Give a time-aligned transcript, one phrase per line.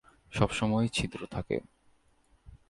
[0.33, 1.57] সবসময়ই ছিদ্র থাকে।